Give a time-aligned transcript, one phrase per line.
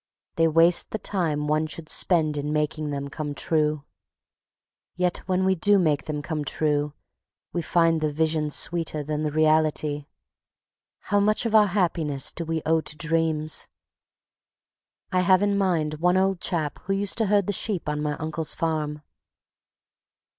[0.35, 3.85] They waste the time one should spend in making them come true.
[4.95, 6.93] Yet when we do make them come true,
[7.53, 10.07] we find the vision sweeter than the reality.
[11.01, 13.67] How much of our happiness do we owe to dreams?
[15.11, 18.17] I have in mind one old chap who used to herd the sheep on my
[18.17, 19.03] uncle's farm.